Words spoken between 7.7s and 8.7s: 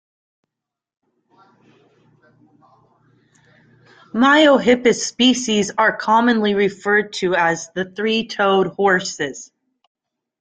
the three-toed